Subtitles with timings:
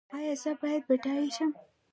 [0.17, 1.51] ایا زه باید بډای شم؟